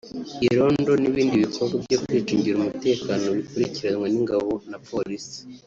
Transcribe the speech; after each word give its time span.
Irondo 0.47 0.91
n’ibindi 0.97 1.43
bikorwa 1.43 1.75
byo 1.85 1.97
kwicungira 2.03 2.55
umutekano 2.57 3.25
bikurikiranwa 3.37 4.07
n’ingabo 4.09 4.51
na 4.71 4.77
Polisi 4.89 5.37